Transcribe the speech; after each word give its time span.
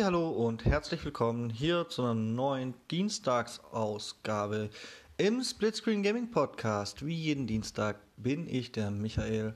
Hallo 0.00 0.30
und 0.30 0.64
herzlich 0.64 1.04
willkommen 1.04 1.50
hier 1.50 1.86
zu 1.86 2.02
einer 2.02 2.14
neuen 2.14 2.72
Dienstagsausgabe 2.90 4.70
im 5.18 5.44
Splitscreen 5.44 6.02
Gaming 6.02 6.30
Podcast. 6.30 7.04
Wie 7.04 7.14
jeden 7.14 7.46
Dienstag 7.46 7.98
bin 8.16 8.48
ich 8.48 8.72
der 8.72 8.90
Michael 8.90 9.54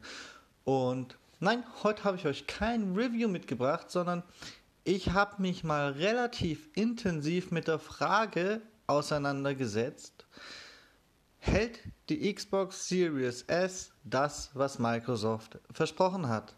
und 0.64 1.16
nein, 1.40 1.64
heute 1.82 2.04
habe 2.04 2.18
ich 2.18 2.26
euch 2.26 2.46
kein 2.46 2.94
Review 2.94 3.28
mitgebracht, 3.28 3.90
sondern 3.90 4.22
ich 4.84 5.12
habe 5.12 5.40
mich 5.40 5.64
mal 5.64 5.92
relativ 5.92 6.68
intensiv 6.74 7.50
mit 7.50 7.66
der 7.66 7.78
Frage 7.78 8.60
auseinandergesetzt, 8.86 10.26
hält 11.38 11.80
die 12.10 12.32
Xbox 12.32 12.86
Series 12.86 13.42
S 13.44 13.90
das, 14.04 14.50
was 14.52 14.78
Microsoft 14.78 15.58
versprochen 15.72 16.28
hat? 16.28 16.54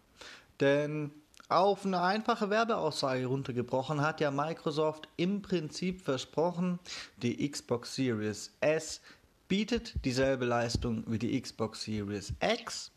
Denn 0.58 1.12
auf 1.48 1.86
eine 1.86 2.02
einfache 2.02 2.50
Werbeaussage 2.50 3.26
runtergebrochen 3.26 4.02
hat 4.02 4.20
ja 4.20 4.30
Microsoft 4.30 5.08
im 5.16 5.40
Prinzip 5.40 6.02
versprochen, 6.02 6.78
die 7.16 7.50
Xbox 7.50 7.94
Series 7.94 8.52
S 8.60 9.00
bietet 9.48 9.94
dieselbe 10.04 10.44
Leistung 10.44 11.04
wie 11.06 11.18
die 11.18 11.40
Xbox 11.40 11.84
Series 11.84 12.34
X, 12.40 12.90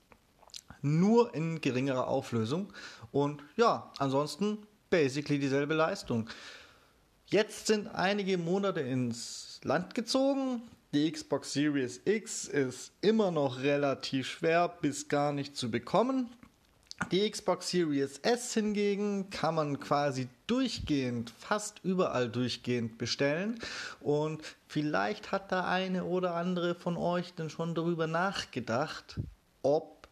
nur 0.81 1.33
in 1.33 1.61
geringerer 1.61 2.07
Auflösung 2.07 2.73
und 3.11 3.41
ja, 3.55 3.89
ansonsten 3.99 4.57
basically 4.89 5.39
dieselbe 5.39 5.73
Leistung. 5.73 6.29
Jetzt 7.27 7.67
sind 7.67 7.87
einige 7.87 8.37
Monate 8.37 8.81
ins 8.81 9.61
Land 9.63 9.95
gezogen. 9.95 10.63
Die 10.93 11.09
Xbox 11.09 11.53
Series 11.53 12.01
X 12.03 12.49
ist 12.49 12.91
immer 12.99 13.31
noch 13.31 13.61
relativ 13.61 14.27
schwer 14.27 14.67
bis 14.67 15.07
gar 15.07 15.31
nicht 15.31 15.55
zu 15.55 15.71
bekommen. 15.71 16.29
Die 17.09 17.29
Xbox 17.29 17.69
Series 17.69 18.19
S 18.19 18.53
hingegen 18.53 19.29
kann 19.29 19.55
man 19.55 19.79
quasi 19.79 20.29
durchgehend, 20.47 21.31
fast 21.31 21.79
überall 21.83 22.29
durchgehend 22.29 22.97
bestellen. 22.97 23.59
Und 23.99 24.41
vielleicht 24.67 25.31
hat 25.31 25.51
der 25.51 25.67
eine 25.67 26.05
oder 26.05 26.35
andere 26.35 26.75
von 26.75 26.97
euch 26.97 27.33
denn 27.33 27.49
schon 27.49 27.75
darüber 27.75 28.07
nachgedacht, 28.07 29.19
ob 29.61 30.07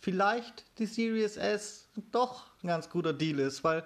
vielleicht 0.00 0.64
die 0.78 0.86
Series 0.86 1.36
S 1.36 1.88
doch 2.10 2.46
ein 2.62 2.68
ganz 2.68 2.90
guter 2.90 3.12
Deal 3.12 3.38
ist, 3.38 3.64
weil 3.64 3.84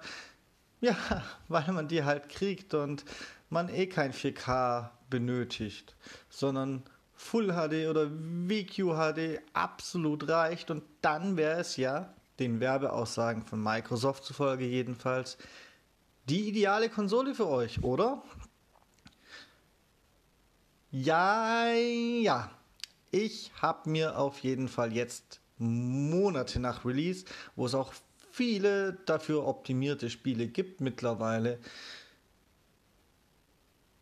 ja, 0.81 0.95
weil 1.47 1.71
man 1.71 1.87
die 1.87 2.03
halt 2.03 2.29
kriegt 2.29 2.73
und 2.73 3.05
man 3.49 3.69
eh 3.69 3.87
kein 3.87 4.13
4K 4.13 4.89
benötigt, 5.09 5.95
sondern 6.29 6.83
Full 7.19 7.51
HD 7.51 7.89
oder 7.89 8.09
VQ 8.09 8.95
HD 8.95 9.41
absolut 9.51 10.29
reicht 10.29 10.71
und 10.71 10.83
dann 11.01 11.35
wäre 11.35 11.59
es 11.59 11.75
ja, 11.75 12.13
den 12.39 12.61
Werbeaussagen 12.61 13.43
von 13.43 13.61
Microsoft 13.61 14.23
zufolge 14.23 14.65
jedenfalls, 14.65 15.37
die 16.29 16.47
ideale 16.47 16.87
Konsole 16.87 17.35
für 17.35 17.47
euch, 17.47 17.83
oder? 17.83 18.23
Ja, 20.91 21.69
ja. 21.73 22.51
Ich 23.11 23.51
habe 23.61 23.89
mir 23.89 24.17
auf 24.17 24.39
jeden 24.39 24.69
Fall 24.69 24.93
jetzt 24.93 25.41
Monate 25.57 26.61
nach 26.61 26.85
Release, 26.85 27.25
wo 27.57 27.65
es 27.65 27.75
auch 27.75 27.93
viele 28.31 28.93
dafür 29.05 29.45
optimierte 29.45 30.09
Spiele 30.09 30.47
gibt 30.47 30.79
mittlerweile, 30.79 31.59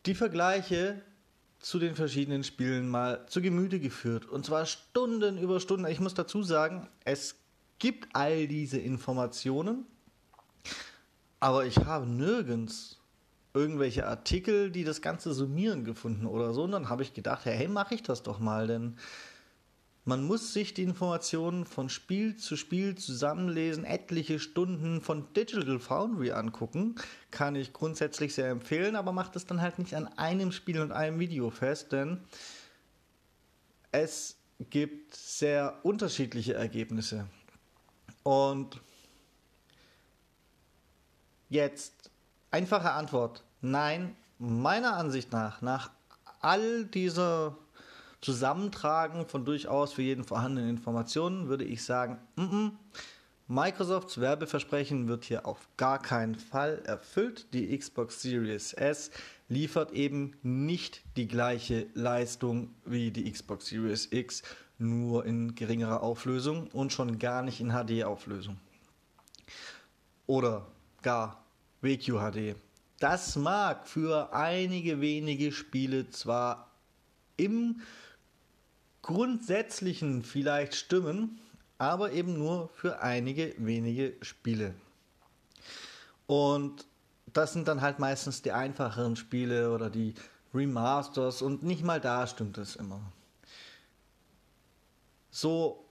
die 0.05 0.13
Vergleiche 0.13 1.01
zu 1.67 1.79
den 1.79 1.95
verschiedenen 1.95 2.45
Spielen 2.45 2.87
mal 2.87 3.25
zu 3.27 3.41
Gemüte 3.41 3.81
geführt. 3.81 4.25
Und 4.25 4.45
zwar 4.45 4.65
Stunden 4.65 5.37
über 5.37 5.59
Stunden. 5.59 5.85
Ich 5.87 5.99
muss 5.99 6.13
dazu 6.13 6.41
sagen, 6.41 6.87
es 7.03 7.35
gibt 7.77 8.07
all 8.13 8.47
diese 8.47 8.77
Informationen, 8.77 9.85
aber 11.41 11.65
ich 11.65 11.77
habe 11.79 12.07
nirgends 12.07 13.01
irgendwelche 13.53 14.07
Artikel, 14.07 14.71
die 14.71 14.85
das 14.85 15.01
Ganze 15.01 15.33
summieren 15.33 15.83
gefunden 15.83 16.25
oder 16.25 16.53
so. 16.53 16.63
Und 16.63 16.71
dann 16.71 16.87
habe 16.87 17.03
ich 17.03 17.13
gedacht, 17.13 17.43
hey, 17.43 17.67
mache 17.67 17.95
ich 17.95 18.01
das 18.01 18.23
doch 18.23 18.39
mal, 18.39 18.67
denn 18.67 18.95
man 20.07 20.23
muss 20.23 20.53
sich 20.53 20.73
die 20.73 20.83
Informationen 20.83 21.65
von 21.65 21.89
Spiel 21.89 22.37
zu 22.37 22.55
Spiel 22.55 22.95
zusammenlesen, 22.95 23.83
etliche 23.83 24.39
Stunden 24.39 25.01
von 25.01 25.33
Digital 25.33 25.79
Foundry 25.79 26.31
angucken. 26.31 26.95
Kann 27.29 27.55
ich 27.55 27.73
grundsätzlich 27.73 28.33
sehr 28.33 28.49
empfehlen, 28.49 28.95
aber 28.95 29.11
macht 29.11 29.35
es 29.35 29.45
dann 29.45 29.61
halt 29.61 29.79
nicht 29.79 29.95
an 29.95 30.07
einem 30.17 30.53
Spiel 30.53 30.79
und 30.79 30.93
einem 30.93 31.19
Video 31.19 31.49
fest, 31.49 31.91
denn 31.91 32.21
es 33.91 34.37
gibt 34.69 35.13
sehr 35.13 35.77
unterschiedliche 35.83 36.53
Ergebnisse. 36.53 37.27
Und 38.23 38.79
jetzt 41.49 42.11
einfache 42.49 42.91
Antwort. 42.91 43.43
Nein, 43.59 44.15
meiner 44.39 44.95
Ansicht 44.95 45.33
nach, 45.33 45.61
nach 45.61 45.91
all 46.39 46.85
dieser 46.85 47.57
Zusammentragen 48.21 49.27
von 49.27 49.45
durchaus 49.45 49.93
für 49.93 50.01
jeden 50.01 50.23
vorhandenen 50.23 50.69
Informationen 50.69 51.47
würde 51.47 51.65
ich 51.65 51.83
sagen, 51.83 52.19
mm 52.35 52.41
-mm, 52.41 52.71
Microsofts 53.49 54.19
Werbeversprechen 54.19 55.07
wird 55.07 55.23
hier 55.23 55.45
auf 55.45 55.69
gar 55.77 56.01
keinen 56.01 56.35
Fall 56.35 56.81
erfüllt. 56.85 57.53
Die 57.53 57.77
Xbox 57.77 58.21
Series 58.21 58.73
S 58.73 59.09
liefert 59.47 59.93
eben 59.93 60.35
nicht 60.43 61.01
die 61.15 61.29
gleiche 61.29 61.87
Leistung 61.93 62.73
wie 62.83 63.09
die 63.09 63.31
Xbox 63.31 63.67
Series 63.67 64.09
X, 64.11 64.43
nur 64.79 65.25
in 65.25 65.55
geringerer 65.55 66.03
Auflösung 66.03 66.67
und 66.73 66.91
schon 66.91 67.19
gar 67.19 67.41
nicht 67.41 67.61
in 67.61 67.71
HD-Auflösung. 67.71 68.59
Oder 70.25 70.67
gar 71.01 71.41
WQHD. 71.81 72.55
Das 72.99 73.37
mag 73.37 73.87
für 73.87 74.33
einige 74.33 74.99
wenige 74.99 75.53
Spiele 75.53 76.09
zwar 76.09 76.69
im 77.37 77.79
Grundsätzlichen 79.07 80.21
vielleicht 80.21 80.75
stimmen, 80.75 81.39
aber 81.77 82.11
eben 82.11 82.37
nur 82.37 82.67
für 82.75 82.99
einige 83.01 83.55
wenige 83.57 84.13
Spiele. 84.21 84.73
Und 86.27 86.85
das 87.31 87.53
sind 87.53 87.69
dann 87.69 87.79
halt 87.79 87.99
meistens 87.99 88.41
die 88.41 88.51
einfacheren 88.51 89.15
Spiele 89.15 89.71
oder 89.73 89.89
die 89.89 90.13
Remasters 90.53 91.41
und 91.41 91.63
nicht 91.63 91.83
mal 91.83 92.01
da 92.01 92.27
stimmt 92.27 92.57
es 92.57 92.75
immer. 92.75 92.99
So 95.31 95.85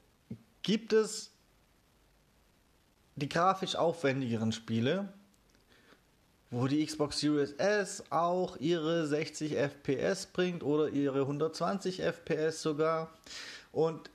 gibt 0.63 0.93
es 0.93 1.31
die 3.15 3.31
grafisch 3.31 3.77
aufwendigeren 3.77 4.53
Spiele, 4.53 5.09
wo 6.59 6.67
die 6.67 6.85
Xbox 6.85 7.21
Series 7.21 7.53
S 7.53 8.03
auch 8.11 8.57
ihre 8.59 9.07
60 9.07 9.57
FPS 9.57 10.27
bringt 10.27 10.63
oder 10.63 10.89
ihre 10.89 11.21
120 11.21 12.01
FPS 12.03 12.63
sogar. 12.63 13.11
Und 13.73 14.11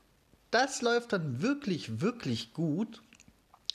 das 0.50 0.82
läuft 0.82 1.14
dann 1.14 1.42
wirklich, 1.42 2.02
wirklich 2.02 2.54
gut, 2.54 3.02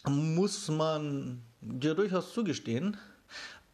muss 0.04 0.69
man 0.69 1.43
dir 1.60 1.94
durchaus 1.94 2.32
zugestehen. 2.32 2.97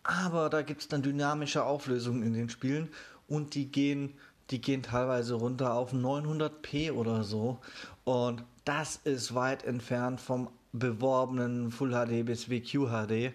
Aber 0.02 0.50
da 0.50 0.62
gibt 0.62 0.82
es 0.82 0.88
dann 0.88 1.02
dynamische 1.02 1.64
Auflösungen 1.64 2.22
in 2.22 2.34
den 2.34 2.50
Spielen 2.50 2.88
und 3.28 3.54
die 3.54 3.70
gehen, 3.70 4.14
die 4.50 4.60
gehen 4.60 4.82
teilweise 4.82 5.34
runter 5.34 5.74
auf 5.74 5.94
900p 5.94 6.92
oder 6.92 7.24
so. 7.24 7.58
Und 8.04 8.44
das 8.64 8.96
ist 9.04 9.34
weit 9.34 9.64
entfernt 9.64 10.20
vom 10.20 10.48
beworbenen 10.72 11.70
Full 11.70 11.92
HD 11.92 12.26
bis 12.26 12.50
WQ 12.50 12.88
HD. 12.88 13.32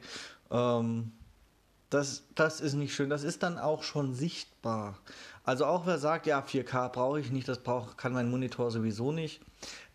Ähm, 0.52 1.12
das, 1.90 2.24
das 2.36 2.60
ist 2.60 2.74
nicht 2.74 2.94
schön. 2.94 3.10
Das 3.10 3.24
ist 3.24 3.44
dann 3.44 3.58
auch 3.58 3.84
schon 3.84 4.14
sichtbar. 4.14 4.98
Also 5.44 5.66
auch 5.66 5.86
wer 5.86 5.98
sagt, 5.98 6.26
ja, 6.28 6.42
4K 6.42 6.90
brauche 6.90 7.20
ich 7.20 7.32
nicht, 7.32 7.48
das 7.48 7.60
braucht, 7.60 7.98
kann 7.98 8.12
mein 8.12 8.30
Monitor 8.30 8.70
sowieso 8.70 9.14
nicht, 9.14 9.42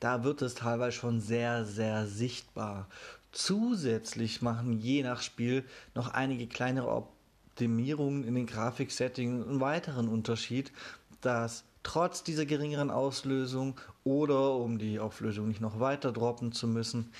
da 0.00 0.24
wird 0.24 0.40
es 0.40 0.54
teilweise 0.54 0.96
schon 0.96 1.20
sehr, 1.20 1.66
sehr 1.66 2.06
sichtbar. 2.06 2.88
Zusätzlich 3.32 4.40
machen 4.40 4.78
je 4.80 5.02
nach 5.02 5.20
Spiel 5.20 5.64
noch 5.94 6.14
einige 6.14 6.46
kleinere 6.46 6.88
Optimierungen 6.88 8.24
in 8.24 8.34
den 8.34 8.46
Grafiksettings 8.46 9.46
einen 9.46 9.60
weiteren 9.60 10.08
Unterschied, 10.08 10.72
dass 11.20 11.64
trotz 11.82 12.22
dieser 12.22 12.46
geringeren 12.46 12.90
Auslösung 12.90 13.78
oder 14.04 14.54
um 14.54 14.78
die 14.78 15.00
Auflösung 15.00 15.48
nicht 15.48 15.60
noch 15.60 15.80
weiter 15.80 16.12
droppen 16.12 16.52
zu 16.52 16.66
müssen, 16.66 17.12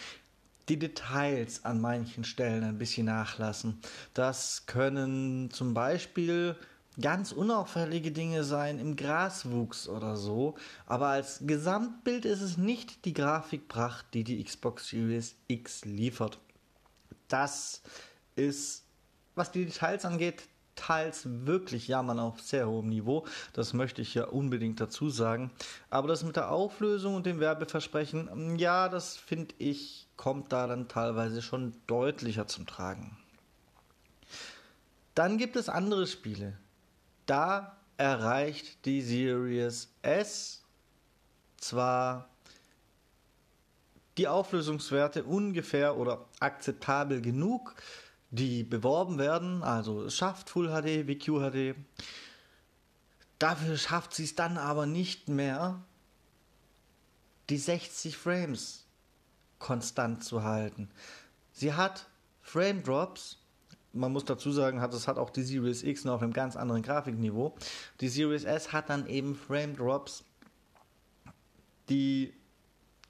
die 0.69 0.79
Details 0.79 1.65
an 1.65 1.81
manchen 1.81 2.25
Stellen 2.25 2.65
ein 2.65 2.79
bisschen 2.79 3.07
nachlassen. 3.07 3.81
Das 4.15 4.67
können 4.67 5.51
zum 5.51 5.75
Beispiel 5.75 6.57
ganz 7.01 7.33
unauffällige 7.33 8.13
Dinge 8.13 8.45
sein 8.45 8.79
im 8.79 8.97
Graswuchs 8.97 9.89
oder 9.89 10.17
so, 10.17 10.57
aber 10.87 11.09
als 11.09 11.41
Gesamtbild 11.43 12.25
ist 12.25 12.43
es 12.43 12.59
nicht 12.59 13.05
die 13.05 13.15
Grafikpracht, 13.15 14.07
die 14.13 14.25
die 14.25 14.43
Xbox 14.43 14.89
Series 14.89 15.35
X 15.49 15.85
liefert. 15.85 16.39
Das 17.29 17.83
ist, 18.37 18.85
was 19.35 19.51
die 19.53 19.65
Details 19.65 20.05
angeht, 20.05 20.43
teils 20.83 21.23
wirklich 21.47 21.87
jammern 21.89 22.19
auf 22.19 22.41
sehr 22.41 22.69
hohem 22.69 22.89
Niveau. 22.89 23.25
Das 23.53 23.73
möchte 23.73 24.03
ich 24.03 24.15
ja 24.15 24.25
unbedingt 24.25 24.81
dazu 24.81 25.11
sagen. 25.11 25.51
Aber 25.91 26.09
das 26.09 26.25
mit 26.25 26.37
der 26.37 26.51
Auflösung 26.51 27.15
und 27.15 27.27
dem 27.27 27.39
Werbeversprechen, 27.39 28.59
ja, 28.59 28.89
das 28.89 29.17
finde 29.17 29.55
ich, 29.59 30.09
kommt 30.17 30.53
da 30.53 30.67
dann 30.67 30.89
teilweise 30.89 31.41
schon 31.41 31.75
deutlicher 31.87 32.47
zum 32.47 32.67
Tragen. 32.67 33.17
Dann 35.15 35.39
gibt 35.39 35.57
es 35.57 35.69
andere 35.69 36.07
Spiele. 36.07 36.59
Da 37.27 37.77
erreicht 37.97 38.85
die 38.85 39.03
Series 39.03 39.93
S 40.03 40.63
zwar 41.59 42.29
die 44.19 44.29
Auflösungswerte 44.29 45.25
ungefähr 45.25 45.97
oder 45.97 46.27
akzeptabel 46.41 47.23
genug, 47.23 47.75
die 48.33 48.65
beworben 48.65 49.19
werden, 49.19 49.63
also 49.63 50.05
es 50.05 50.17
schafft 50.17 50.49
Full 50.49 50.69
HD, 50.69 51.07
VQ 51.07 51.51
HD. 51.51 51.77
Dafür 53.39 53.77
schafft 53.77 54.15
sie 54.15 54.25
es 54.25 54.35
dann 54.35 54.57
aber 54.57 54.87
nicht 54.87 55.29
mehr, 55.29 55.83
die 57.51 57.59
60 57.59 58.17
Frames 58.17 58.87
konstant 59.59 60.25
zu 60.25 60.43
halten. 60.43 60.89
Sie 61.53 61.75
hat 61.75 62.09
Frame 62.41 62.83
Drops. 62.83 63.39
Man 63.93 64.13
muss 64.13 64.25
dazu 64.25 64.51
sagen, 64.51 64.79
es 64.79 65.07
hat 65.07 65.19
auch 65.19 65.29
die 65.29 65.43
Series 65.43 65.83
X 65.83 66.05
noch 66.05 66.15
auf 66.15 66.23
einem 66.23 66.33
ganz 66.33 66.57
anderen 66.57 66.81
Grafikniveau. 66.81 67.55
Die 68.01 68.09
Series 68.09 68.45
S 68.45 68.73
hat 68.73 68.89
dann 68.89 69.07
eben 69.07 69.37
Frame 69.37 69.77
Drops, 69.77 70.25
die 71.91 72.33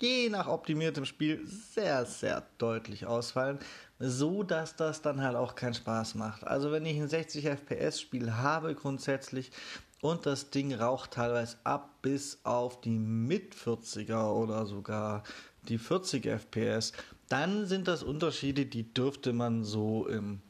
je 0.02 0.28
nach 0.28 0.48
optimiertem 0.48 1.04
Spiel 1.04 1.46
sehr, 1.46 2.04
sehr 2.04 2.44
deutlich 2.58 3.06
ausfallen, 3.06 3.58
so 4.00 4.42
dass 4.42 4.74
das 4.74 5.00
dann 5.00 5.22
halt 5.22 5.36
auch 5.36 5.54
keinen 5.54 5.74
Spaß 5.74 6.16
macht. 6.16 6.44
Also 6.44 6.72
wenn 6.72 6.84
ich 6.84 7.00
ein 7.00 7.08
60 7.08 7.46
FPS 7.46 8.00
Spiel 8.00 8.34
habe 8.34 8.74
grundsätzlich 8.74 9.52
und 10.00 10.26
das 10.26 10.50
Ding 10.50 10.74
raucht 10.74 11.12
teilweise 11.12 11.56
ab 11.62 12.02
bis 12.02 12.40
auf 12.42 12.80
die 12.80 12.98
mit 12.98 13.54
40er 13.54 14.32
oder 14.32 14.66
sogar 14.66 15.22
die 15.68 15.78
40 15.78 16.26
FPS, 16.26 16.92
dann 17.28 17.66
sind 17.66 17.86
das 17.86 18.02
Unterschiede, 18.02 18.66
die 18.66 18.92
dürfte 18.92 19.32
man 19.32 19.62
so 19.62 20.08
im, 20.08 20.40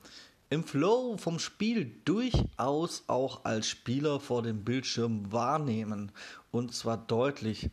im 0.48 0.64
Flow 0.64 1.18
vom 1.18 1.38
Spiel 1.38 1.94
durchaus 2.06 3.04
auch 3.06 3.44
als 3.44 3.68
Spieler 3.68 4.18
vor 4.18 4.42
dem 4.42 4.64
Bildschirm 4.64 5.30
wahrnehmen. 5.30 6.10
Und 6.50 6.74
zwar 6.74 6.96
deutlich. 6.96 7.70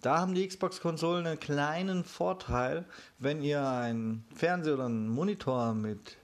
Da 0.00 0.18
haben 0.18 0.34
die 0.34 0.46
Xbox-Konsolen 0.46 1.26
einen 1.26 1.40
kleinen 1.40 2.04
Vorteil, 2.04 2.86
wenn 3.18 3.42
ihr 3.42 3.66
einen 3.66 4.24
Fernseher 4.34 4.74
oder 4.74 4.86
einen 4.86 5.08
Monitor 5.08 5.74
mit 5.74 6.16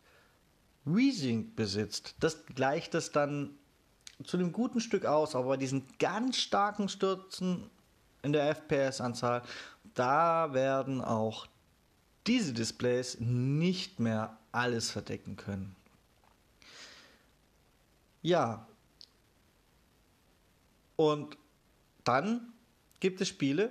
Resync 0.87 1.56
besitzt. 1.56 2.14
Das 2.20 2.46
gleicht 2.46 2.94
es 2.94 3.12
dann 3.12 3.50
zu 4.25 4.38
einem 4.38 4.52
guten 4.52 4.81
Stück 4.81 5.05
aus, 5.05 5.34
aber 5.34 5.49
bei 5.49 5.56
diesen 5.58 5.84
ganz 5.99 6.38
starken 6.38 6.88
Stürzen 6.88 7.69
in 8.23 8.32
der 8.32 8.49
FPS-Anzahl, 8.55 9.43
da 9.94 10.55
werden 10.55 11.02
auch 11.02 11.46
diese 12.26 12.55
Displays 12.55 13.19
nicht 13.20 14.00
mehr 14.00 14.38
alles 14.52 14.90
verdecken 14.90 15.37
können. 15.37 15.76
Ja. 18.23 18.67
Und 20.96 21.37
dann 22.05 22.52
gibt 23.01 23.21
es 23.21 23.29
Spiele, 23.29 23.71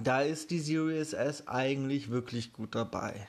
da 0.00 0.22
ist 0.22 0.50
die 0.50 0.58
Series 0.58 1.12
S 1.12 1.46
eigentlich 1.46 2.10
wirklich 2.10 2.52
gut 2.52 2.74
dabei. 2.74 3.28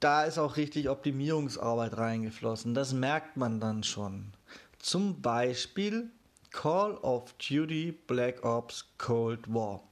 Da 0.00 0.24
ist 0.24 0.38
auch 0.38 0.56
richtig 0.56 0.88
Optimierungsarbeit 0.88 1.96
reingeflossen. 1.96 2.74
Das 2.74 2.92
merkt 2.92 3.36
man 3.36 3.58
dann 3.58 3.82
schon. 3.82 4.32
Zum 4.78 5.22
Beispiel 5.22 6.10
Call 6.50 6.96
of 6.98 7.32
Duty 7.34 7.92
Black 8.06 8.44
Ops 8.44 8.86
Cold 8.98 9.52
War. 9.52 9.82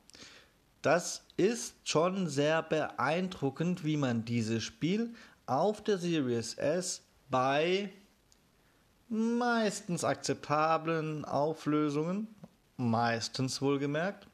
Das 0.82 1.24
ist 1.36 1.76
schon 1.84 2.28
sehr 2.28 2.62
beeindruckend, 2.62 3.84
wie 3.84 3.96
man 3.96 4.24
dieses 4.24 4.62
Spiel 4.62 5.14
auf 5.46 5.82
der 5.82 5.98
Series 5.98 6.54
S 6.54 7.02
bei 7.30 7.90
meistens 9.08 10.04
akzeptablen 10.04 11.24
Auflösungen 11.24 12.28
meistens 12.90 13.62
wohlgemerkt, 13.62 14.26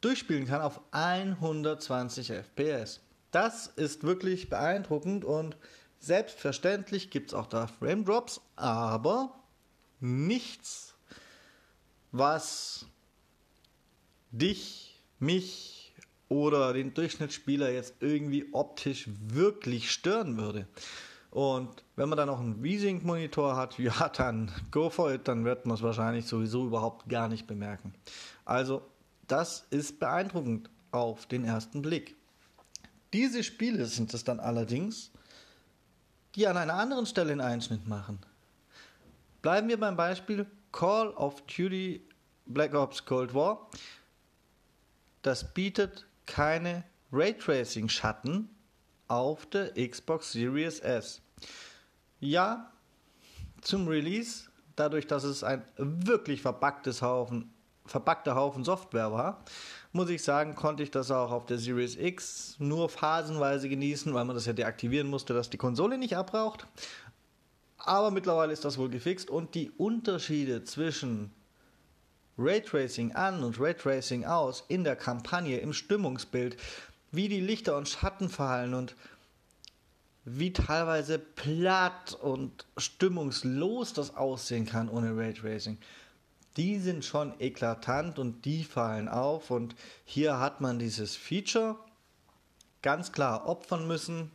durchspielen 0.00 0.46
kann 0.46 0.62
auf 0.62 0.80
120 0.90 2.30
FPS. 2.30 3.00
Das 3.30 3.66
ist 3.66 4.04
wirklich 4.04 4.48
beeindruckend 4.48 5.24
und 5.24 5.56
selbstverständlich 5.98 7.10
gibt 7.10 7.30
es 7.30 7.34
auch 7.34 7.46
da 7.46 7.66
Frame 7.66 8.04
Drops, 8.04 8.40
aber 8.56 9.34
nichts, 10.00 10.94
was 12.12 12.86
dich, 14.30 15.02
mich 15.18 15.94
oder 16.28 16.72
den 16.72 16.94
Durchschnittsspieler 16.94 17.70
jetzt 17.70 17.94
irgendwie 18.00 18.48
optisch 18.52 19.08
wirklich 19.08 19.90
stören 19.90 20.36
würde. 20.36 20.68
Und 21.30 21.84
wenn 21.96 22.08
man 22.08 22.16
dann 22.16 22.28
noch 22.28 22.40
einen 22.40 22.56
V-Sync-Monitor 22.56 23.56
hat, 23.56 23.78
ja, 23.78 24.08
dann 24.08 24.50
go 24.70 24.90
for 24.90 25.12
it, 25.12 25.28
dann 25.28 25.44
wird 25.44 25.66
man 25.66 25.76
es 25.76 25.82
wahrscheinlich 25.82 26.26
sowieso 26.26 26.66
überhaupt 26.66 27.08
gar 27.08 27.28
nicht 27.28 27.46
bemerken. 27.46 27.94
Also, 28.44 28.82
das 29.26 29.66
ist 29.70 30.00
beeindruckend 30.00 30.70
auf 30.90 31.26
den 31.26 31.44
ersten 31.44 31.82
Blick. 31.82 32.16
Diese 33.12 33.42
Spiele 33.42 33.86
sind 33.86 34.12
es 34.14 34.24
dann 34.24 34.40
allerdings, 34.40 35.10
die 36.34 36.46
an 36.46 36.56
einer 36.56 36.74
anderen 36.74 37.06
Stelle 37.06 37.32
einen 37.32 37.40
Einschnitt 37.40 37.86
machen. 37.86 38.18
Bleiben 39.42 39.68
wir 39.68 39.78
beim 39.78 39.96
Beispiel 39.96 40.46
Call 40.72 41.10
of 41.10 41.42
Duty 41.42 42.06
Black 42.46 42.74
Ops 42.74 43.04
Cold 43.04 43.34
War. 43.34 43.68
Das 45.22 45.52
bietet 45.52 46.06
keine 46.26 46.84
Raytracing-Schatten 47.12 48.50
auf 49.08 49.46
der 49.46 49.72
Xbox 49.74 50.32
Series 50.32 50.80
S. 50.80 51.20
Ja, 52.20 52.70
zum 53.60 53.88
Release, 53.88 54.48
dadurch, 54.76 55.06
dass 55.06 55.24
es 55.24 55.42
ein 55.42 55.64
wirklich 55.76 56.42
verpacktes 56.42 57.02
Haufen, 57.02 57.52
verpackter 57.86 58.34
Haufen 58.34 58.64
Software 58.64 59.10
war, 59.12 59.44
muss 59.92 60.10
ich 60.10 60.22
sagen, 60.22 60.54
konnte 60.54 60.82
ich 60.82 60.90
das 60.90 61.10
auch 61.10 61.32
auf 61.32 61.46
der 61.46 61.58
Series 61.58 61.96
X 61.96 62.56
nur 62.58 62.88
phasenweise 62.88 63.68
genießen, 63.68 64.12
weil 64.14 64.24
man 64.24 64.36
das 64.36 64.46
ja 64.46 64.52
deaktivieren 64.52 65.08
musste, 65.08 65.34
dass 65.34 65.50
die 65.50 65.56
Konsole 65.56 65.98
nicht 65.98 66.16
abraucht. 66.16 66.66
Aber 67.78 68.10
mittlerweile 68.10 68.52
ist 68.52 68.64
das 68.64 68.76
wohl 68.76 68.90
gefixt 68.90 69.30
und 69.30 69.54
die 69.54 69.70
Unterschiede 69.70 70.64
zwischen 70.64 71.32
Raytracing 72.36 73.12
an 73.12 73.42
und 73.42 73.58
Raytracing 73.58 74.24
aus 74.24 74.64
in 74.68 74.84
der 74.84 74.94
Kampagne, 74.94 75.58
im 75.58 75.72
Stimmungsbild, 75.72 76.56
wie 77.10 77.28
die 77.28 77.40
Lichter 77.40 77.76
und 77.76 77.88
Schatten 77.88 78.28
fallen 78.28 78.74
und 78.74 78.94
wie 80.24 80.52
teilweise 80.52 81.18
platt 81.18 82.12
und 82.20 82.66
stimmungslos 82.76 83.92
das 83.94 84.14
aussehen 84.16 84.66
kann 84.66 84.88
ohne 84.88 85.16
Raytracing. 85.16 85.78
Die 86.56 86.78
sind 86.78 87.04
schon 87.04 87.38
eklatant 87.40 88.18
und 88.18 88.44
die 88.44 88.64
fallen 88.64 89.08
auf 89.08 89.50
und 89.50 89.74
hier 90.04 90.38
hat 90.38 90.60
man 90.60 90.78
dieses 90.78 91.16
Feature 91.16 91.76
ganz 92.82 93.12
klar 93.12 93.46
opfern 93.46 93.86
müssen. 93.86 94.30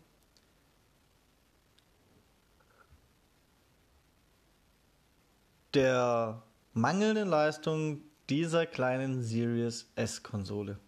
Der 5.74 6.42
mangelnden 6.74 7.28
Leistung 7.28 8.02
dieser 8.30 8.66
kleinen 8.66 9.22
Series 9.24 9.88
S-Konsole. 9.96 10.80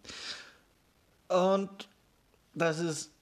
Und 1.28 1.88
das 2.54 2.78
ist 2.78 3.12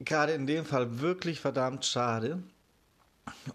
gerade 0.00 0.32
in 0.32 0.46
dem 0.46 0.64
Fall 0.64 1.00
wirklich 1.00 1.40
verdammt 1.40 1.84
schade. 1.84 2.42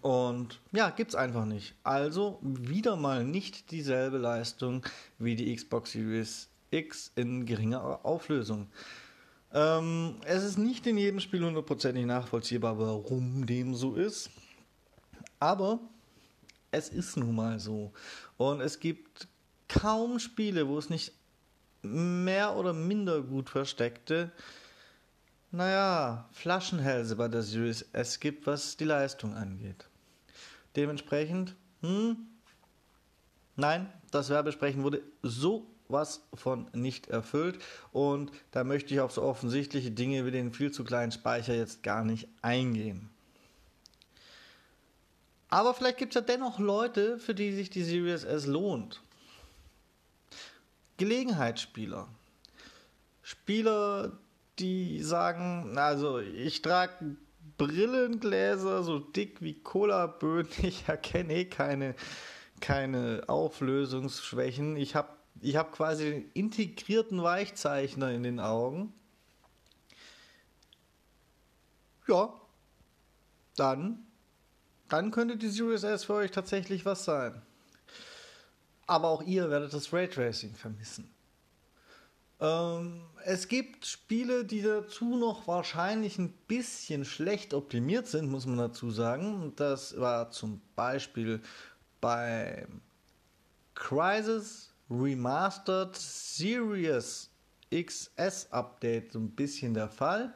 Und 0.00 0.60
ja, 0.72 0.90
gibt's 0.90 1.14
einfach 1.14 1.44
nicht. 1.44 1.74
Also 1.82 2.38
wieder 2.42 2.96
mal 2.96 3.24
nicht 3.24 3.70
dieselbe 3.70 4.18
Leistung 4.18 4.82
wie 5.18 5.36
die 5.36 5.54
Xbox 5.54 5.92
Series 5.92 6.48
X 6.70 7.12
in 7.16 7.46
geringer 7.46 8.04
Auflösung. 8.04 8.68
Ähm, 9.52 10.16
es 10.24 10.42
ist 10.42 10.58
nicht 10.58 10.86
in 10.86 10.98
jedem 10.98 11.20
Spiel 11.20 11.44
hundertprozentig 11.44 12.04
nachvollziehbar, 12.04 12.78
warum 12.78 13.46
dem 13.46 13.74
so 13.74 13.94
ist. 13.94 14.30
Aber 15.38 15.80
es 16.70 16.88
ist 16.88 17.16
nun 17.16 17.34
mal 17.34 17.58
so. 17.58 17.92
Und 18.36 18.60
es 18.60 18.80
gibt 18.80 19.28
kaum 19.68 20.18
Spiele, 20.18 20.68
wo 20.68 20.78
es 20.78 20.90
nicht 20.90 21.12
mehr 21.82 22.56
oder 22.56 22.72
minder 22.72 23.22
gut 23.22 23.50
versteckte, 23.50 24.32
naja, 25.50 26.28
Flaschenhälse 26.32 27.16
bei 27.16 27.28
der 27.28 27.42
Series 27.42 27.82
S 27.92 28.20
gibt, 28.20 28.46
was 28.46 28.76
die 28.76 28.84
Leistung 28.84 29.34
angeht. 29.34 29.86
Dementsprechend, 30.76 31.54
hm, 31.80 32.16
nein, 33.56 33.90
das 34.10 34.28
Werbesprechen 34.28 34.82
wurde 34.82 35.02
sowas 35.22 36.22
von 36.34 36.68
nicht 36.74 37.08
erfüllt 37.08 37.58
und 37.92 38.30
da 38.50 38.62
möchte 38.62 38.92
ich 38.92 39.00
auf 39.00 39.12
so 39.12 39.22
offensichtliche 39.22 39.90
Dinge 39.90 40.26
wie 40.26 40.30
den 40.30 40.52
viel 40.52 40.70
zu 40.70 40.84
kleinen 40.84 41.12
Speicher 41.12 41.54
jetzt 41.54 41.82
gar 41.82 42.04
nicht 42.04 42.28
eingehen. 42.42 43.08
Aber 45.50 45.72
vielleicht 45.72 45.96
gibt 45.96 46.14
es 46.14 46.20
ja 46.20 46.20
dennoch 46.20 46.58
Leute, 46.58 47.18
für 47.18 47.34
die 47.34 47.52
sich 47.52 47.70
die 47.70 47.82
Series 47.82 48.24
S 48.24 48.44
lohnt. 48.44 49.00
Gelegenheitsspieler. 50.98 52.08
Spieler, 53.22 54.18
die 54.58 55.02
sagen, 55.02 55.78
also 55.78 56.18
ich 56.18 56.62
trage 56.62 57.16
Brillengläser 57.56 58.82
so 58.82 58.98
dick 58.98 59.40
wie 59.40 59.54
Cola-Böden, 59.54 60.52
ich 60.62 60.88
erkenne 60.88 61.34
eh 61.34 61.44
keine, 61.46 61.94
keine 62.60 63.24
Auflösungsschwächen. 63.26 64.76
Ich 64.76 64.94
habe 64.94 65.08
ich 65.40 65.56
hab 65.56 65.72
quasi 65.72 66.10
den 66.10 66.30
integrierten 66.32 67.22
Weichzeichner 67.22 68.10
in 68.10 68.24
den 68.24 68.40
Augen. 68.40 68.92
Ja, 72.08 72.32
dann, 73.54 74.06
dann 74.88 75.10
könnte 75.10 75.36
die 75.36 75.48
Series 75.48 75.84
S 75.84 76.04
für 76.04 76.14
euch 76.14 76.30
tatsächlich 76.30 76.84
was 76.84 77.04
sein. 77.04 77.42
Aber 78.88 79.08
auch 79.08 79.22
ihr 79.22 79.48
werdet 79.50 79.72
das 79.72 79.92
Raytracing 79.92 80.54
vermissen. 80.54 81.08
Ähm, 82.40 83.02
es 83.24 83.48
gibt 83.48 83.84
Spiele, 83.84 84.44
die 84.44 84.62
dazu 84.62 85.16
noch 85.16 85.46
wahrscheinlich 85.46 86.18
ein 86.18 86.32
bisschen 86.48 87.04
schlecht 87.04 87.52
optimiert 87.52 88.06
sind, 88.06 88.30
muss 88.30 88.46
man 88.46 88.58
dazu 88.58 88.90
sagen. 88.90 89.52
Das 89.56 90.00
war 90.00 90.30
zum 90.30 90.60
Beispiel 90.74 91.40
beim 92.00 92.80
Crisis 93.74 94.72
Remastered 94.90 95.94
Series 95.94 97.30
XS 97.70 98.48
Update 98.50 99.12
so 99.12 99.18
ein 99.18 99.30
bisschen 99.30 99.74
der 99.74 99.88
Fall. 99.88 100.32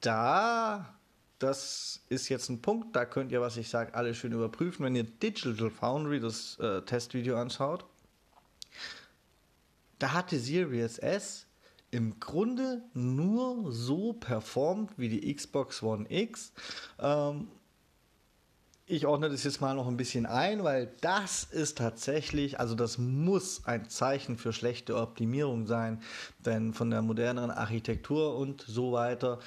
Da, 0.00 0.94
das 1.40 2.02
ist 2.08 2.28
jetzt 2.28 2.48
ein 2.48 2.62
Punkt, 2.62 2.94
da 2.94 3.04
könnt 3.04 3.32
ihr, 3.32 3.40
was 3.40 3.56
ich 3.56 3.68
sage, 3.68 3.94
alle 3.94 4.14
schön 4.14 4.32
überprüfen, 4.32 4.84
wenn 4.84 4.94
ihr 4.94 5.04
Digital 5.04 5.70
Foundry 5.70 6.20
das 6.20 6.58
äh, 6.60 6.82
Testvideo 6.82 7.36
anschaut 7.36 7.84
da 10.00 10.12
hat 10.14 10.32
die 10.32 10.38
Series 10.38 10.98
S 10.98 11.46
im 11.92 12.18
Grunde 12.18 12.82
nur 12.94 13.70
so 13.72 14.12
performt 14.14 14.92
wie 14.96 15.08
die 15.08 15.32
Xbox 15.32 15.82
One 15.82 16.06
X. 16.08 16.52
Ähm, 16.98 17.48
ich 18.86 19.06
ordne 19.06 19.28
das 19.28 19.44
jetzt 19.44 19.60
mal 19.60 19.74
noch 19.74 19.86
ein 19.86 19.96
bisschen 19.96 20.26
ein, 20.26 20.64
weil 20.64 20.92
das 21.00 21.44
ist 21.44 21.78
tatsächlich, 21.78 22.58
also 22.58 22.74
das 22.74 22.98
muss 22.98 23.66
ein 23.66 23.88
Zeichen 23.88 24.36
für 24.36 24.52
schlechte 24.52 24.96
Optimierung 24.96 25.66
sein, 25.66 26.02
denn 26.44 26.74
von 26.74 26.90
der 26.90 27.02
moderneren 27.02 27.52
Architektur 27.52 28.36
und 28.36 28.62
so 28.62 28.92
weiter 28.92 29.38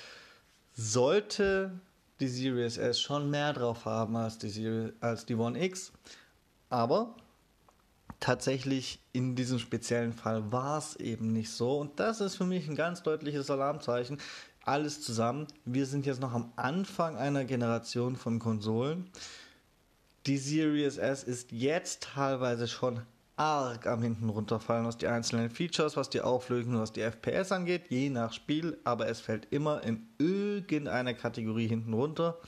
sollte 0.73 1.79
die 2.19 2.27
Series 2.27 2.77
S 2.77 2.99
schon 2.99 3.29
mehr 3.29 3.53
drauf 3.53 3.85
haben 3.85 4.15
als 4.15 4.37
die, 4.37 4.49
Series, 4.49 4.93
als 5.01 5.25
die 5.25 5.35
One 5.35 5.61
X. 5.63 5.91
Aber 6.69 7.15
tatsächlich 8.19 8.99
in 9.11 9.35
diesem 9.35 9.59
speziellen 9.59 10.13
Fall 10.13 10.51
war 10.51 10.77
es 10.77 10.95
eben 10.95 11.33
nicht 11.33 11.51
so. 11.51 11.79
Und 11.79 11.99
das 11.99 12.21
ist 12.21 12.35
für 12.35 12.45
mich 12.45 12.67
ein 12.67 12.75
ganz 12.75 13.03
deutliches 13.03 13.51
Alarmzeichen. 13.51 14.17
Alles 14.63 15.01
zusammen. 15.01 15.47
Wir 15.65 15.85
sind 15.85 16.05
jetzt 16.05 16.21
noch 16.21 16.33
am 16.33 16.53
Anfang 16.55 17.17
einer 17.17 17.43
Generation 17.43 18.15
von 18.15 18.39
Konsolen. 18.39 19.09
Die 20.25 20.37
Series 20.37 20.97
S 20.97 21.23
ist 21.23 21.51
jetzt 21.51 22.03
teilweise 22.03 22.69
schon 22.69 23.01
arg 23.35 23.87
am 23.87 24.01
hinten 24.01 24.29
runterfallen, 24.29 24.85
was 24.85 24.97
die 24.97 25.07
einzelnen 25.07 25.49
Features, 25.49 25.97
was 25.97 26.09
die 26.09 26.21
Auflösung, 26.21 26.79
was 26.79 26.91
die 26.91 27.01
FPS 27.01 27.51
angeht, 27.51 27.89
je 27.89 28.09
nach 28.09 28.33
Spiel, 28.33 28.77
aber 28.83 29.07
es 29.07 29.21
fällt 29.21 29.47
immer 29.51 29.83
in 29.83 30.07
irgendeiner 30.17 31.13
Kategorie 31.13 31.67
hinten 31.67 31.93
runter. 31.93 32.39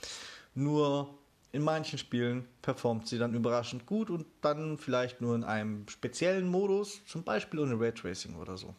Nur 0.54 1.18
in 1.52 1.62
manchen 1.62 1.98
Spielen 1.98 2.46
performt 2.62 3.08
sie 3.08 3.18
dann 3.18 3.34
überraschend 3.34 3.86
gut 3.86 4.10
und 4.10 4.26
dann 4.42 4.78
vielleicht 4.78 5.20
nur 5.20 5.34
in 5.34 5.44
einem 5.44 5.88
speziellen 5.88 6.48
Modus, 6.48 7.00
zum 7.06 7.24
Beispiel 7.24 7.60
ohne 7.60 7.80
Raytracing 7.80 8.36
oder 8.36 8.56
so. 8.56 8.74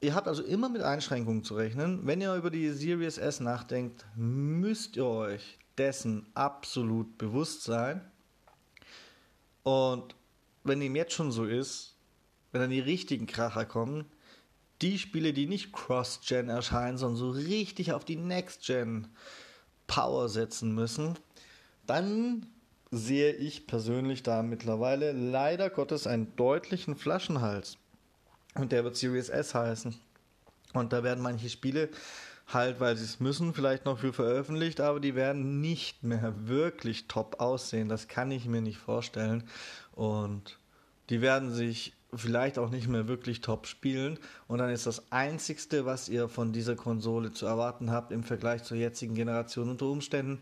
Ihr 0.00 0.14
habt 0.14 0.28
also 0.28 0.42
immer 0.42 0.68
mit 0.68 0.82
Einschränkungen 0.82 1.44
zu 1.44 1.56
rechnen. 1.56 2.06
Wenn 2.06 2.20
ihr 2.20 2.34
über 2.34 2.50
die 2.50 2.70
Series 2.70 3.16
S 3.16 3.40
nachdenkt, 3.40 4.04
müsst 4.16 4.96
ihr 4.96 5.06
euch 5.06 5.58
dessen 5.78 6.26
absolut 6.34 7.16
bewusst 7.16 7.64
sein. 7.64 8.02
Und 9.64 10.14
wenn 10.62 10.80
ihm 10.80 10.94
jetzt 10.94 11.14
schon 11.14 11.32
so 11.32 11.44
ist, 11.44 11.96
wenn 12.52 12.60
dann 12.60 12.70
die 12.70 12.80
richtigen 12.80 13.26
Kracher 13.26 13.64
kommen, 13.64 14.04
die 14.80 14.98
Spiele, 14.98 15.32
die 15.32 15.46
nicht 15.46 15.72
Cross-Gen 15.72 16.48
erscheinen, 16.48 16.98
sondern 16.98 17.16
so 17.16 17.30
richtig 17.30 17.92
auf 17.92 18.04
die 18.04 18.16
Next-Gen 18.16 19.08
Power 19.86 20.28
setzen 20.28 20.74
müssen, 20.74 21.18
dann 21.86 22.46
sehe 22.90 23.32
ich 23.32 23.66
persönlich 23.66 24.22
da 24.22 24.42
mittlerweile 24.42 25.12
leider 25.12 25.70
Gottes 25.70 26.06
einen 26.06 26.36
deutlichen 26.36 26.96
Flaschenhals. 26.96 27.76
Und 28.54 28.72
der 28.72 28.84
wird 28.84 28.96
Series 28.96 29.28
S 29.28 29.54
heißen. 29.54 29.94
Und 30.74 30.92
da 30.92 31.02
werden 31.02 31.22
manche 31.22 31.48
Spiele 31.48 31.88
halt, 32.46 32.80
weil 32.80 32.96
sie 32.96 33.04
es 33.04 33.20
müssen, 33.20 33.54
vielleicht 33.54 33.84
noch 33.84 33.98
für 33.98 34.12
veröffentlicht, 34.12 34.80
aber 34.80 35.00
die 35.00 35.14
werden 35.14 35.60
nicht 35.60 36.02
mehr 36.02 36.34
wirklich 36.46 37.06
top 37.08 37.40
aussehen. 37.40 37.88
Das 37.88 38.08
kann 38.08 38.30
ich 38.30 38.46
mir 38.46 38.60
nicht 38.60 38.78
vorstellen. 38.78 39.44
Und 39.92 40.58
die 41.10 41.20
werden 41.20 41.52
sich 41.52 41.94
vielleicht 42.14 42.58
auch 42.58 42.70
nicht 42.70 42.88
mehr 42.88 43.08
wirklich 43.08 43.40
top 43.40 43.66
spielen. 43.66 44.18
Und 44.46 44.58
dann 44.58 44.70
ist 44.70 44.86
das 44.86 45.10
Einzigste, 45.10 45.84
was 45.84 46.08
ihr 46.08 46.28
von 46.28 46.52
dieser 46.52 46.76
Konsole 46.76 47.32
zu 47.32 47.46
erwarten 47.46 47.90
habt 47.90 48.12
im 48.12 48.22
Vergleich 48.22 48.62
zur 48.62 48.76
jetzigen 48.76 49.14
Generation 49.14 49.68
unter 49.68 49.86
Umständen, 49.86 50.40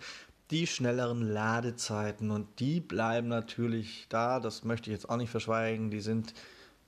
die 0.50 0.66
schnelleren 0.66 1.22
Ladezeiten. 1.22 2.30
Und 2.30 2.60
die 2.60 2.80
bleiben 2.80 3.28
natürlich 3.28 4.06
da. 4.08 4.38
Das 4.38 4.64
möchte 4.64 4.90
ich 4.90 4.94
jetzt 4.94 5.08
auch 5.08 5.16
nicht 5.16 5.30
verschweigen. 5.30 5.90
Die 5.90 6.00
sind 6.00 6.34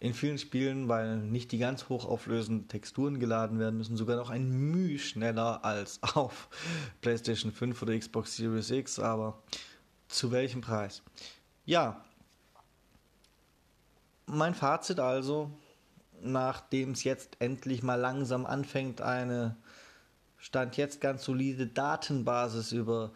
in 0.00 0.12
vielen 0.14 0.38
Spielen, 0.38 0.88
weil 0.88 1.16
nicht 1.18 1.52
die 1.52 1.58
ganz 1.58 1.88
hochauflösenden 1.88 2.68
Texturen 2.68 3.20
geladen 3.20 3.58
werden 3.58 3.78
müssen, 3.78 3.96
sogar 3.96 4.16
noch 4.16 4.30
ein 4.30 4.50
Mühe 4.50 4.98
schneller 4.98 5.64
als 5.64 6.02
auf 6.14 6.48
PlayStation 7.00 7.52
5 7.52 7.80
oder 7.82 7.98
Xbox 7.98 8.36
Series 8.36 8.70
X. 8.70 8.98
Aber 8.98 9.42
zu 10.08 10.30
welchem 10.30 10.60
Preis? 10.60 11.02
Ja, 11.64 12.04
mein 14.26 14.54
Fazit 14.54 15.00
also, 15.00 15.50
nachdem 16.20 16.92
es 16.92 17.04
jetzt 17.04 17.36
endlich 17.40 17.82
mal 17.82 17.96
langsam 17.96 18.46
anfängt, 18.46 19.00
eine 19.00 19.56
Stand 20.38 20.76
jetzt 20.76 21.00
ganz 21.00 21.24
solide 21.24 21.66
Datenbasis 21.66 22.72
über 22.72 23.12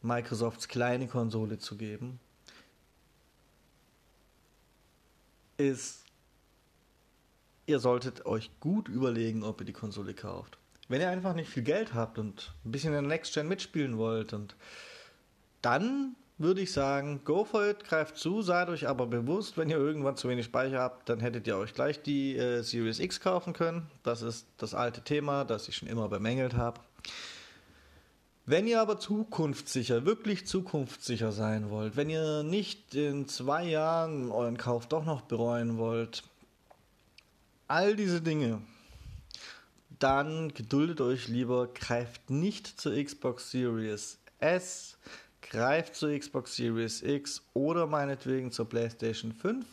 Microsofts 0.00 0.68
kleine 0.68 1.06
Konsole 1.06 1.58
zu 1.58 1.76
geben, 1.76 2.18
ist, 5.56 6.01
ihr 7.66 7.78
solltet 7.78 8.26
euch 8.26 8.50
gut 8.60 8.88
überlegen, 8.88 9.42
ob 9.42 9.60
ihr 9.60 9.66
die 9.66 9.72
Konsole 9.72 10.14
kauft. 10.14 10.58
Wenn 10.88 11.00
ihr 11.00 11.10
einfach 11.10 11.34
nicht 11.34 11.50
viel 11.50 11.62
Geld 11.62 11.94
habt 11.94 12.18
und 12.18 12.52
ein 12.64 12.72
bisschen 12.72 12.88
in 12.88 13.02
der 13.02 13.08
Next 13.08 13.34
Gen 13.34 13.48
mitspielen 13.48 13.98
wollt 13.98 14.32
und 14.32 14.56
dann 15.62 16.16
würde 16.38 16.60
ich 16.60 16.72
sagen, 16.72 17.20
go 17.24 17.44
for 17.44 17.66
it, 17.66 17.84
greift 17.84 18.16
zu, 18.16 18.42
seid 18.42 18.68
euch 18.68 18.88
aber 18.88 19.06
bewusst, 19.06 19.56
wenn 19.56 19.70
ihr 19.70 19.76
irgendwann 19.76 20.16
zu 20.16 20.28
wenig 20.28 20.46
Speicher 20.46 20.80
habt, 20.80 21.08
dann 21.08 21.20
hättet 21.20 21.46
ihr 21.46 21.56
euch 21.56 21.72
gleich 21.72 22.02
die 22.02 22.36
äh, 22.36 22.62
Series 22.62 22.98
X 22.98 23.20
kaufen 23.20 23.52
können. 23.52 23.90
Das 24.02 24.22
ist 24.22 24.46
das 24.58 24.74
alte 24.74 25.02
Thema, 25.02 25.44
das 25.44 25.68
ich 25.68 25.76
schon 25.76 25.88
immer 25.88 26.08
bemängelt 26.08 26.54
habe. 26.54 26.80
Wenn 28.44 28.66
ihr 28.66 28.80
aber 28.80 28.98
zukunftssicher, 28.98 30.04
wirklich 30.04 30.46
zukunftssicher 30.46 31.30
sein 31.30 31.70
wollt, 31.70 31.96
wenn 31.96 32.10
ihr 32.10 32.42
nicht 32.42 32.94
in 32.96 33.28
zwei 33.28 33.64
Jahren 33.64 34.32
euren 34.32 34.58
Kauf 34.58 34.88
doch 34.88 35.04
noch 35.04 35.20
bereuen 35.20 35.78
wollt, 35.78 36.24
all 37.72 37.96
diese 37.96 38.20
Dinge, 38.20 38.60
dann 39.98 40.52
geduldet 40.52 41.00
euch 41.00 41.28
lieber, 41.28 41.68
greift 41.68 42.28
nicht 42.28 42.66
zur 42.66 43.02
Xbox 43.02 43.50
Series 43.50 44.18
S, 44.40 44.98
greift 45.40 45.94
zur 45.94 46.16
Xbox 46.18 46.54
Series 46.54 47.02
X 47.02 47.40
oder 47.54 47.86
meinetwegen 47.86 48.52
zur 48.52 48.68
PlayStation 48.68 49.32
5 49.32 49.64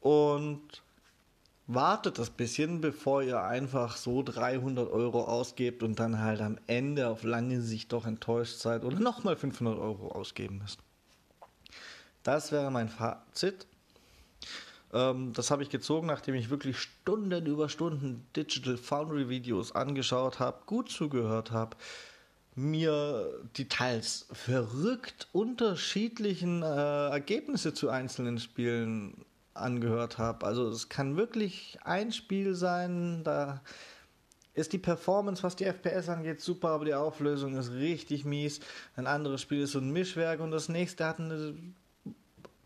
und 0.00 0.82
wartet 1.68 2.18
das 2.18 2.30
bisschen, 2.30 2.80
bevor 2.80 3.22
ihr 3.22 3.42
einfach 3.42 3.96
so 3.96 4.24
300 4.24 4.90
Euro 4.90 5.22
ausgebt 5.26 5.84
und 5.84 6.00
dann 6.00 6.18
halt 6.18 6.40
am 6.40 6.58
Ende 6.66 7.06
auf 7.06 7.22
lange 7.22 7.60
Sicht 7.60 7.92
doch 7.92 8.06
enttäuscht 8.06 8.58
seid 8.58 8.82
oder 8.82 8.98
nochmal 8.98 9.36
500 9.36 9.78
Euro 9.78 10.08
ausgeben 10.08 10.58
müsst. 10.58 10.80
Das 12.24 12.50
wäre 12.50 12.72
mein 12.72 12.88
Fazit. 12.88 13.68
Ähm, 14.92 15.32
das 15.32 15.50
habe 15.50 15.62
ich 15.62 15.70
gezogen, 15.70 16.06
nachdem 16.06 16.34
ich 16.34 16.50
wirklich 16.50 16.78
Stunden 16.78 17.46
über 17.46 17.68
Stunden 17.68 18.26
Digital 18.36 18.76
Foundry 18.76 19.28
Videos 19.28 19.72
angeschaut 19.72 20.38
habe, 20.38 20.58
gut 20.66 20.90
zugehört 20.90 21.50
habe, 21.50 21.76
mir 22.54 23.28
die 23.56 23.68
teils 23.68 24.26
verrückt 24.32 25.28
unterschiedlichen 25.32 26.62
äh, 26.62 27.08
Ergebnisse 27.08 27.74
zu 27.74 27.90
einzelnen 27.90 28.38
Spielen 28.38 29.24
angehört 29.52 30.18
habe. 30.18 30.46
Also 30.46 30.68
es 30.68 30.88
kann 30.88 31.16
wirklich 31.16 31.78
ein 31.84 32.12
Spiel 32.12 32.54
sein, 32.54 33.24
da 33.24 33.60
ist 34.54 34.72
die 34.72 34.78
Performance, 34.78 35.42
was 35.42 35.54
die 35.56 35.64
FPS 35.64 36.08
angeht, 36.08 36.40
super, 36.40 36.70
aber 36.70 36.86
die 36.86 36.94
Auflösung 36.94 37.56
ist 37.56 37.72
richtig 37.72 38.24
mies. 38.24 38.60
Ein 38.96 39.06
anderes 39.06 39.42
Spiel 39.42 39.62
ist 39.62 39.72
so 39.72 39.78
ein 39.78 39.90
Mischwerk 39.90 40.40
und 40.40 40.50
das 40.50 40.70
nächste 40.70 41.04
hat 41.04 41.20
eine 41.20 41.54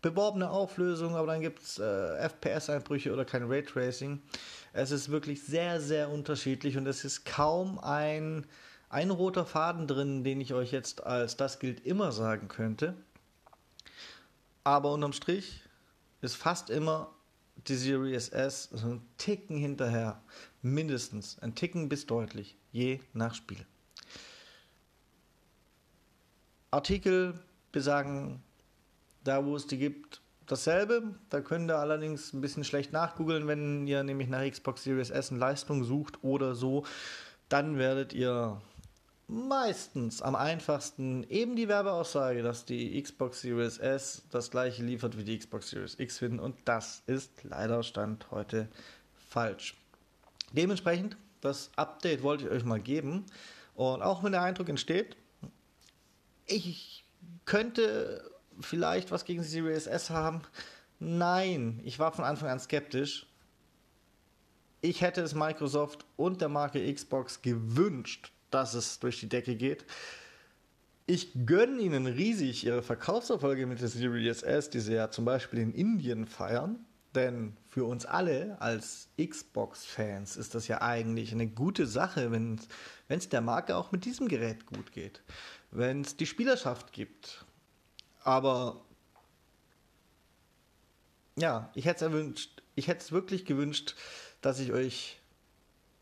beworbene 0.01 0.49
Auflösung, 0.49 1.15
aber 1.15 1.27
dann 1.27 1.41
gibt 1.41 1.61
es 1.61 1.79
äh, 1.79 2.29
FPS-Einbrüche 2.29 3.13
oder 3.13 3.25
kein 3.25 3.43
Raytracing. 3.43 4.21
Es 4.73 4.91
ist 4.91 5.09
wirklich 5.09 5.43
sehr, 5.43 5.79
sehr 5.79 6.09
unterschiedlich 6.09 6.77
und 6.77 6.87
es 6.87 7.05
ist 7.05 7.25
kaum 7.25 7.79
ein, 7.79 8.45
ein 8.89 9.11
roter 9.11 9.45
Faden 9.45 9.87
drin, 9.87 10.23
den 10.23 10.41
ich 10.41 10.53
euch 10.53 10.71
jetzt 10.71 11.03
als 11.03 11.37
das 11.37 11.59
gilt 11.59 11.85
immer 11.85 12.11
sagen 12.11 12.47
könnte. 12.47 12.95
Aber 14.63 14.91
unterm 14.91 15.13
Strich 15.13 15.61
ist 16.21 16.35
fast 16.35 16.69
immer 16.69 17.11
die 17.67 17.75
Series 17.75 18.29
S 18.29 18.69
so 18.71 18.87
ein 18.87 19.01
Ticken 19.17 19.57
hinterher. 19.57 20.21
Mindestens. 20.61 21.37
Ein 21.39 21.55
Ticken 21.55 21.89
bis 21.89 22.05
deutlich. 22.05 22.57
Je 22.71 22.99
nach 23.13 23.35
Spiel. 23.35 23.65
Artikel 26.71 27.39
besagen, 27.71 28.41
da 29.23 29.45
wo 29.45 29.55
es 29.55 29.67
die 29.67 29.77
gibt, 29.77 30.21
dasselbe. 30.47 31.15
Da 31.29 31.41
könnt 31.41 31.69
ihr 31.71 31.77
allerdings 31.77 32.33
ein 32.33 32.41
bisschen 32.41 32.63
schlecht 32.63 32.91
nachgoogeln, 32.91 33.47
wenn 33.47 33.87
ihr 33.87 34.03
nämlich 34.03 34.27
nach 34.27 34.47
Xbox 34.49 34.83
Series 34.83 35.09
S 35.09 35.31
eine 35.31 35.39
Leistung 35.39 35.83
sucht 35.83 36.23
oder 36.23 36.55
so. 36.55 36.85
Dann 37.49 37.77
werdet 37.77 38.13
ihr 38.13 38.61
meistens 39.31 40.21
am 40.21 40.35
einfachsten 40.35 41.23
eben 41.29 41.55
die 41.55 41.69
Werbeaussage, 41.69 42.43
dass 42.43 42.65
die 42.65 43.01
Xbox 43.01 43.41
Series 43.41 43.77
S 43.77 44.23
das 44.29 44.51
gleiche 44.51 44.83
liefert 44.83 45.17
wie 45.17 45.23
die 45.23 45.37
Xbox 45.39 45.69
Series 45.69 45.97
X 45.97 46.17
finden 46.17 46.39
und 46.39 46.55
das 46.65 47.01
ist 47.07 47.43
leider 47.43 47.81
Stand 47.81 48.29
heute 48.31 48.67
falsch. 49.29 49.77
Dementsprechend, 50.51 51.15
das 51.39 51.71
Update 51.77 52.23
wollte 52.23 52.45
ich 52.45 52.51
euch 52.51 52.65
mal 52.65 52.81
geben 52.81 53.25
und 53.73 54.01
auch 54.01 54.21
wenn 54.21 54.33
der 54.33 54.41
Eindruck 54.41 54.67
entsteht, 54.67 55.15
ich 56.45 57.05
könnte 57.45 58.29
vielleicht 58.59 59.11
was 59.11 59.25
gegen 59.25 59.41
die 59.41 59.47
Series 59.47 59.87
S 59.87 60.09
haben. 60.09 60.41
Nein, 60.99 61.79
ich 61.83 61.99
war 61.99 62.11
von 62.11 62.25
Anfang 62.25 62.49
an 62.49 62.59
skeptisch. 62.59 63.25
Ich 64.81 65.01
hätte 65.01 65.21
es 65.21 65.35
Microsoft 65.35 66.05
und 66.17 66.41
der 66.41 66.49
Marke 66.49 66.93
Xbox 66.93 67.41
gewünscht, 67.41 68.31
dass 68.49 68.73
es 68.73 68.99
durch 68.99 69.19
die 69.19 69.29
Decke 69.29 69.55
geht. 69.55 69.85
Ich 71.05 71.31
gönne 71.45 71.81
ihnen 71.81 72.07
riesig 72.07 72.65
ihre 72.65 72.83
Verkaufserfolge 72.83 73.65
mit 73.65 73.81
der 73.81 73.89
Series 73.89 74.43
S, 74.43 74.69
die 74.69 74.79
sie 74.79 74.93
ja 74.93 75.11
zum 75.11 75.25
Beispiel 75.25 75.59
in 75.59 75.73
Indien 75.73 76.25
feiern. 76.25 76.85
Denn 77.15 77.57
für 77.67 77.83
uns 77.85 78.05
alle 78.05 78.61
als 78.61 79.09
Xbox-Fans 79.21 80.37
ist 80.37 80.55
das 80.55 80.67
ja 80.67 80.81
eigentlich 80.81 81.33
eine 81.33 81.47
gute 81.47 81.85
Sache, 81.85 82.31
wenn 82.31 82.59
es 83.09 83.27
der 83.27 83.41
Marke 83.41 83.75
auch 83.75 83.91
mit 83.91 84.05
diesem 84.05 84.27
Gerät 84.29 84.65
gut 84.65 84.93
geht. 84.93 85.21
Wenn 85.71 86.01
es 86.01 86.15
die 86.15 86.25
Spielerschaft 86.25 86.93
gibt. 86.93 87.45
Aber 88.23 88.81
ja, 91.37 91.69
ich 91.73 91.85
hätte 91.85 92.05
es 92.05 92.11
erwünscht, 92.11 92.61
ich 92.75 92.87
hätte 92.87 93.01
es 93.01 93.11
wirklich 93.11 93.45
gewünscht, 93.45 93.95
dass 94.41 94.59
ich 94.59 94.71
euch 94.71 95.19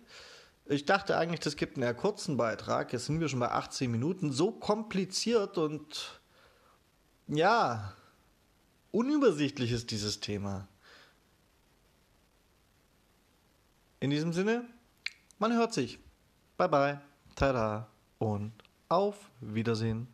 Ich 0.66 0.84
dachte 0.84 1.16
eigentlich, 1.16 1.40
das 1.40 1.56
gibt 1.56 1.76
einen 1.76 1.84
eher 1.84 1.94
kurzen 1.94 2.36
Beitrag. 2.36 2.92
Jetzt 2.92 3.06
sind 3.06 3.20
wir 3.20 3.28
schon 3.28 3.40
bei 3.40 3.50
18 3.50 3.90
Minuten. 3.90 4.32
So 4.32 4.50
kompliziert 4.50 5.58
und 5.58 6.20
ja, 7.28 7.94
unübersichtlich 8.90 9.72
ist 9.72 9.90
dieses 9.90 10.20
Thema. 10.20 10.68
In 14.00 14.10
diesem 14.10 14.32
Sinne, 14.32 14.64
man 15.38 15.52
hört 15.52 15.72
sich. 15.72 15.98
Bye 16.56 16.68
bye, 16.68 17.00
tada 17.34 17.88
und 18.18 18.52
auf 18.88 19.30
Wiedersehen. 19.40 20.08